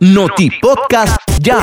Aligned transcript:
Noti 0.00 0.48
Podcast 0.62 1.18
Ya. 1.42 1.58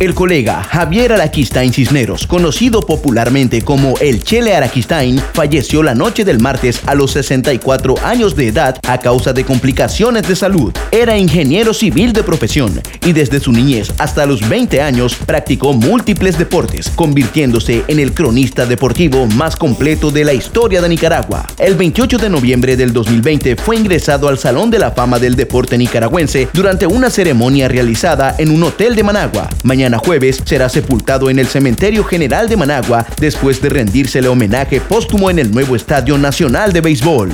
El 0.00 0.14
colega 0.14 0.62
Javier 0.62 1.12
Araquistain 1.12 1.74
Cisneros, 1.74 2.26
conocido 2.26 2.80
popularmente 2.80 3.60
como 3.60 3.98
el 4.00 4.24
Chele 4.24 4.54
Araquistain, 4.54 5.18
falleció 5.34 5.82
la 5.82 5.94
noche 5.94 6.24
del 6.24 6.40
martes 6.40 6.80
a 6.86 6.94
los 6.94 7.10
64 7.10 7.96
años 8.02 8.34
de 8.34 8.48
edad 8.48 8.78
a 8.88 8.96
causa 8.96 9.34
de 9.34 9.44
complicaciones 9.44 10.26
de 10.26 10.36
salud. 10.36 10.72
Era 10.90 11.18
ingeniero 11.18 11.74
civil 11.74 12.14
de 12.14 12.22
profesión 12.22 12.80
y 13.04 13.12
desde 13.12 13.40
su 13.40 13.52
niñez 13.52 13.92
hasta 13.98 14.24
los 14.24 14.48
20 14.48 14.80
años 14.80 15.16
practicó 15.16 15.74
múltiples 15.74 16.38
deportes, 16.38 16.88
convirtiéndose 16.88 17.84
en 17.86 17.98
el 17.98 18.14
cronista 18.14 18.64
deportivo 18.64 19.26
más 19.26 19.54
completo 19.54 20.10
de 20.10 20.24
la 20.24 20.32
historia 20.32 20.80
de 20.80 20.88
Nicaragua. 20.88 21.44
El 21.58 21.74
28 21.74 22.16
de 22.16 22.30
noviembre 22.30 22.74
del 22.74 22.94
2020 22.94 23.54
fue 23.56 23.76
ingresado 23.76 24.28
al 24.28 24.38
Salón 24.38 24.70
de 24.70 24.78
la 24.78 24.92
Fama 24.92 25.18
del 25.18 25.36
Deporte 25.36 25.76
Nicaragüense 25.76 26.48
durante 26.54 26.86
una 26.86 27.10
ceremonia 27.10 27.68
realizada 27.68 28.34
en 28.38 28.50
un 28.50 28.62
hotel 28.62 28.96
de 28.96 29.02
Managua. 29.02 29.46
Mañana 29.62 29.89
jueves 29.98 30.40
será 30.44 30.68
sepultado 30.68 31.30
en 31.30 31.38
el 31.38 31.46
Cementerio 31.46 32.04
General 32.04 32.48
de 32.48 32.56
Managua 32.56 33.06
después 33.18 33.60
de 33.60 33.68
rendírsele 33.68 34.28
homenaje 34.28 34.80
póstumo 34.80 35.30
en 35.30 35.38
el 35.38 35.50
nuevo 35.50 35.76
Estadio 35.76 36.18
Nacional 36.18 36.72
de 36.72 36.80
Béisbol. 36.80 37.30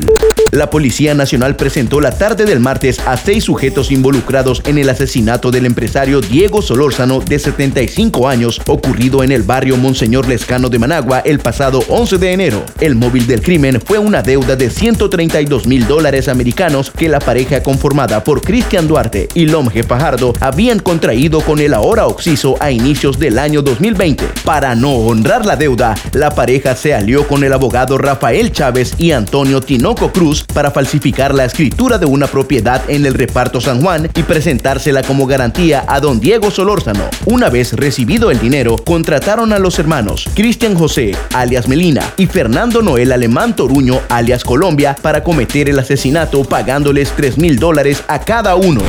La 0.53 0.71
Policía 0.71 1.13
Nacional 1.15 1.57
presentó 1.57 2.01
la 2.01 2.17
tarde 2.17 2.45
del 2.45 2.61
martes 2.61 3.01
a 3.05 3.17
seis 3.17 3.45
sujetos 3.45 3.91
involucrados 3.91 4.63
en 4.67 4.79
el 4.79 4.89
asesinato 4.89 5.51
del 5.51 5.67
empresario 5.67 6.21
Diego 6.21 6.63
Solórzano, 6.63 7.21
de 7.21 7.39
75 7.39 8.29
años, 8.29 8.61
ocurrido 8.67 9.25
en 9.25 9.33
el 9.33 9.43
barrio 9.43 9.77
Monseñor 9.77 10.29
Lescano 10.29 10.69
de 10.69 10.79
Managua 10.79 11.21
el 11.21 11.41
pasado 11.41 11.83
11 11.89 12.19
de 12.19 12.33
enero. 12.33 12.65
El 12.81 12.95
móvil 12.95 13.27
del 13.27 13.43
crimen 13.43 13.81
fue 13.85 13.99
una 13.99 14.23
deuda 14.23 14.55
de 14.55 14.71
132 14.71 15.67
mil 15.67 15.87
dólares 15.87 16.29
americanos 16.29 16.93
que 16.93 17.09
la 17.09 17.19
pareja 17.19 17.63
conformada 17.63 18.23
por 18.23 18.41
Cristian 18.41 18.87
Duarte 18.87 19.29
y 19.35 19.47
Lomge 19.47 19.83
Pajardo 19.83 20.33
habían 20.41 20.79
contraído 20.79 21.41
con 21.41 21.59
el 21.59 21.75
ahora 21.75 22.07
Oxiso 22.07 22.57
a 22.61 22.71
inicios 22.71 23.19
del 23.19 23.39
año 23.39 23.63
2020. 23.63 24.25
Para 24.45 24.75
no 24.77 24.95
honrar 24.95 25.45
la 25.45 25.57
deuda, 25.57 25.97
la 26.13 26.31
pareja 26.31 26.77
se 26.77 26.95
alió 26.95 27.27
con 27.27 27.43
el 27.43 27.53
abogado 27.53 27.99
Rafael 27.99 28.53
Chávez 28.53 28.95
y 28.97 29.11
Antonio 29.11 29.61
Tinoco 29.61 30.13
Cruz 30.13 30.36
para 30.43 30.71
falsificar 30.71 31.35
la 31.35 31.45
escritura 31.45 31.99
de 31.99 32.07
una 32.07 32.27
propiedad 32.27 32.83
en 32.89 33.07
el 33.07 33.15
reparto 33.15 33.61
San 33.61 33.81
Juan 33.81 34.11
y 34.15 34.23
presentársela 34.23 35.03
como 35.03 35.27
garantía 35.27 35.85
a 35.87 36.01
don 36.01 36.21
Diego 36.21 36.51
Solórzano. 36.51 37.05
Una 37.27 37.49
vez 37.49 37.73
recibido 37.73 38.31
el 38.31 38.41
dinero, 38.41 38.77
contrataron 38.77 39.53
a 39.53 39.59
los 39.59 39.79
hermanos 39.79 40.29
Cristian 40.35 40.75
José, 40.75 41.17
alias 41.35 41.69
Melina, 41.69 42.03
y 42.17 42.27
Fernando 42.27 42.83
Noel 42.83 43.13
Alemán 43.13 43.57
Toruño, 43.57 44.01
alias 44.09 44.45
Colombia, 44.45 44.97
para 45.01 45.23
cometer 45.23 45.69
el 45.69 45.79
asesinato 45.79 46.45
pagándoles 46.45 47.13
3 47.17 47.39
mil 47.39 47.59
dólares 47.59 48.03
a 48.09 48.21
cada 48.21 48.57
uno. 48.57 48.83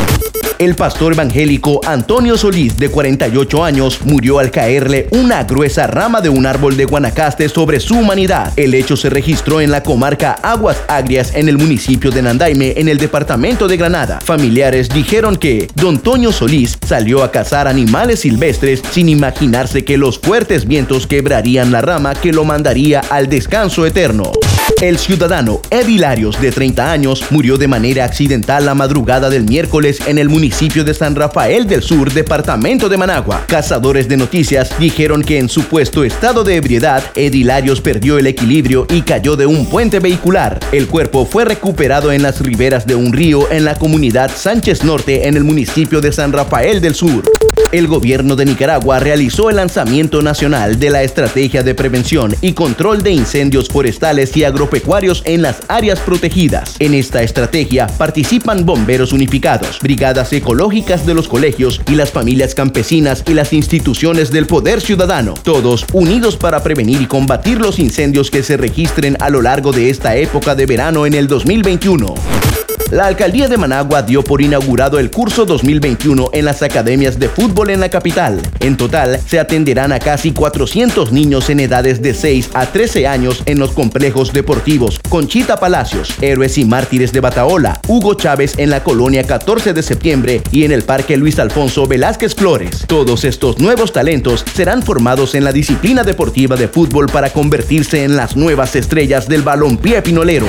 El 0.59 0.73
pastor 0.73 1.13
evangélico 1.13 1.81
Antonio 1.85 2.35
Solís, 2.35 2.77
de 2.77 2.89
48 2.89 3.63
años, 3.63 3.99
murió 4.05 4.39
al 4.39 4.49
caerle 4.49 5.07
una 5.11 5.43
gruesa 5.43 5.85
rama 5.85 6.19
de 6.19 6.29
un 6.29 6.47
árbol 6.47 6.75
de 6.75 6.85
Guanacaste 6.85 7.47
sobre 7.47 7.79
su 7.79 7.93
humanidad. 7.95 8.51
El 8.55 8.73
hecho 8.73 8.97
se 8.97 9.11
registró 9.11 9.61
en 9.61 9.69
la 9.69 9.83
comarca 9.83 10.31
Aguas 10.41 10.77
Agrias, 10.87 11.35
en 11.35 11.47
el 11.47 11.59
municipio 11.59 12.09
de 12.09 12.23
Nandaime, 12.23 12.73
en 12.75 12.87
el 12.87 12.97
departamento 12.97 13.67
de 13.67 13.77
Granada. 13.77 14.19
Familiares 14.19 14.89
dijeron 14.89 15.35
que 15.35 15.67
don 15.75 15.99
Toño 15.99 16.31
Solís 16.31 16.79
salió 16.83 17.21
a 17.21 17.31
cazar 17.31 17.67
animales 17.67 18.21
silvestres 18.21 18.81
sin 18.89 19.09
imaginarse 19.09 19.85
que 19.85 19.97
los 19.97 20.17
fuertes 20.17 20.65
vientos 20.65 21.05
quebrarían 21.05 21.71
la 21.71 21.81
rama 21.81 22.15
que 22.15 22.33
lo 22.33 22.45
mandaría 22.45 23.01
al 23.11 23.29
descanso 23.29 23.85
eterno. 23.85 24.31
El 24.79 24.99
ciudadano 24.99 25.59
Evilarios, 25.71 26.39
de 26.39 26.51
30 26.51 26.91
años, 26.91 27.25
murió 27.31 27.57
de 27.57 27.67
manera 27.67 28.05
accidental 28.05 28.63
la 28.63 28.75
madrugada 28.75 29.27
del 29.27 29.43
miércoles 29.43 29.99
en 30.05 30.19
el 30.19 30.29
municipio 30.29 30.83
de 30.83 30.93
San 30.93 31.15
Rafael 31.15 31.65
del 31.65 31.81
Sur, 31.81 32.13
departamento 32.13 32.87
de 32.87 32.95
Managua. 32.95 33.43
Cazadores 33.47 34.07
de 34.07 34.17
noticias 34.17 34.77
dijeron 34.77 35.23
que 35.23 35.39
en 35.39 35.49
supuesto 35.49 36.03
estado 36.03 36.43
de 36.43 36.57
ebriedad, 36.57 37.03
Edilarios 37.15 37.81
perdió 37.81 38.19
el 38.19 38.27
equilibrio 38.27 38.85
y 38.91 39.01
cayó 39.01 39.35
de 39.35 39.47
un 39.47 39.67
puente 39.67 39.99
vehicular. 39.99 40.59
El 40.71 40.85
cuerpo 40.85 41.25
fue 41.25 41.43
recuperado 41.43 42.11
en 42.11 42.21
las 42.21 42.39
riberas 42.39 42.85
de 42.85 42.93
un 42.93 43.13
río 43.13 43.51
en 43.51 43.65
la 43.65 43.79
comunidad 43.79 44.29
Sánchez 44.35 44.83
Norte, 44.83 45.27
en 45.27 45.37
el 45.37 45.43
municipio 45.43 46.01
de 46.01 46.11
San 46.11 46.31
Rafael 46.31 46.81
del 46.81 46.93
Sur 46.93 47.23
el 47.71 47.87
gobierno 47.87 48.35
de 48.35 48.45
Nicaragua 48.45 48.99
realizó 48.99 49.49
el 49.49 49.57
lanzamiento 49.57 50.21
nacional 50.21 50.79
de 50.79 50.89
la 50.89 51.03
Estrategia 51.03 51.63
de 51.63 51.75
Prevención 51.75 52.35
y 52.41 52.53
Control 52.53 53.03
de 53.03 53.11
Incendios 53.11 53.67
Forestales 53.67 54.35
y 54.37 54.43
Agropecuarios 54.43 55.21
en 55.25 55.41
las 55.41 55.59
áreas 55.67 55.99
protegidas. 55.99 56.75
En 56.79 56.93
esta 56.93 57.21
estrategia 57.21 57.87
participan 57.87 58.65
bomberos 58.65 59.13
unificados, 59.13 59.79
brigadas 59.79 60.31
ecológicas 60.33 61.05
de 61.05 61.13
los 61.13 61.27
colegios 61.27 61.81
y 61.89 61.95
las 61.95 62.11
familias 62.11 62.55
campesinas 62.55 63.23
y 63.27 63.33
las 63.33 63.53
instituciones 63.53 64.31
del 64.31 64.47
poder 64.47 64.81
ciudadano, 64.81 65.33
todos 65.33 65.85
unidos 65.93 66.37
para 66.37 66.63
prevenir 66.63 67.01
y 67.01 67.05
combatir 67.05 67.59
los 67.59 67.79
incendios 67.79 68.31
que 68.31 68.43
se 68.43 68.57
registren 68.57 69.17
a 69.19 69.29
lo 69.29 69.41
largo 69.41 69.71
de 69.71 69.89
esta 69.89 70.15
época 70.15 70.55
de 70.55 70.65
verano 70.65 71.05
en 71.05 71.13
el 71.13 71.27
2021. 71.27 72.46
La 72.89 73.07
alcaldía 73.07 73.49
de 73.49 73.57
Managua 73.57 74.01
dio 74.01 74.23
por 74.23 74.41
inaugurado 74.41 74.97
el 74.97 75.11
curso 75.11 75.45
2021 75.45 76.29
en 76.31 76.45
las 76.45 76.63
academias 76.63 77.19
de 77.19 77.27
fútbol 77.27 77.69
en 77.69 77.81
la 77.81 77.89
capital. 77.89 78.41
En 78.61 78.77
total, 78.77 79.19
se 79.27 79.41
atenderán 79.41 79.91
a 79.91 79.99
casi 79.99 80.31
400 80.31 81.11
niños 81.11 81.49
en 81.49 81.59
edades 81.59 82.01
de 82.01 82.13
6 82.13 82.51
a 82.53 82.67
13 82.67 83.05
años 83.05 83.43
en 83.45 83.59
los 83.59 83.71
complejos 83.71 84.31
deportivos 84.31 85.01
Conchita 85.09 85.57
Palacios, 85.57 86.13
Héroes 86.21 86.57
y 86.57 86.63
Mártires 86.63 87.11
de 87.11 87.19
Bataola, 87.19 87.81
Hugo 87.89 88.13
Chávez 88.13 88.53
en 88.57 88.69
la 88.69 88.81
colonia 88.83 89.25
14 89.25 89.73
de 89.73 89.83
septiembre 89.83 90.41
y 90.51 90.63
en 90.63 90.71
el 90.71 90.83
Parque 90.83 91.17
Luis 91.17 91.39
Alfonso 91.39 91.87
Velázquez 91.87 92.35
Flores. 92.35 92.85
Todos 92.87 93.25
estos 93.25 93.59
nuevos 93.59 93.91
talentos 93.91 94.45
serán 94.53 94.81
formados 94.81 95.35
en 95.35 95.43
la 95.43 95.51
disciplina 95.51 96.05
deportiva 96.05 96.55
de 96.55 96.69
fútbol 96.69 97.07
para 97.07 97.31
convertirse 97.31 98.05
en 98.05 98.15
las 98.15 98.37
nuevas 98.37 98.77
estrellas 98.77 99.27
del 99.27 99.41
balompié 99.41 100.01
pinolero. 100.01 100.47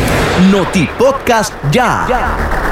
Noti 0.52 0.88
Podcast 0.98 1.52
ya. 1.72 2.27
Stop. 2.28 2.67